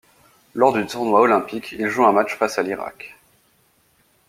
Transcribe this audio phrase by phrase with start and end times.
[0.55, 3.15] Lors du tournoi olympique, il joue un match face à l'Iraq.